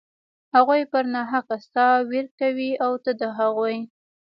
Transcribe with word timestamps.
هغوى 0.55 0.81
پر 0.91 1.03
ناحقه 1.15 1.55
ستا 1.65 1.87
وير 2.09 2.25
کوي 2.39 2.71
او 2.85 2.91
ته 3.03 3.11
د 3.19 3.21
هغوى. 3.37 3.77